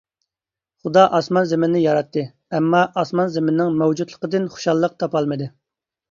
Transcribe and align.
خۇدا 0.85 1.01
ئاسمان-زېمىننى 1.17 1.81
ياراتتى، 1.81 2.23
ئەمما، 2.59 2.81
ئاسمان-زېمىننىڭ 3.01 3.75
مەۋجۇتلۇقىدىن 3.83 4.49
خۇشاللىق 4.55 4.97
تاپالمىدى. 5.05 5.49